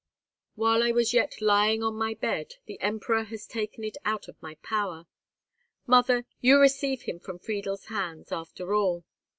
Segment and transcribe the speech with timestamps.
[0.55, 4.27] While I was yet lying helpless on my bed, the Emperor has taken it out
[4.27, 5.05] of my power.
[5.85, 9.03] Mother, you receive him from Friedel's hands, after all."